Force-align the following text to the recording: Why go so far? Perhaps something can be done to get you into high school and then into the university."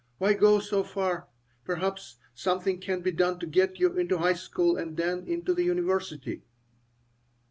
Why 0.17 0.33
go 0.33 0.57
so 0.59 0.83
far? 0.83 1.27
Perhaps 1.63 2.15
something 2.33 2.79
can 2.79 3.01
be 3.01 3.11
done 3.11 3.37
to 3.37 3.45
get 3.45 3.79
you 3.79 3.95
into 3.99 4.17
high 4.17 4.33
school 4.33 4.75
and 4.75 4.97
then 4.97 5.27
into 5.27 5.53
the 5.53 5.63
university." 5.63 6.41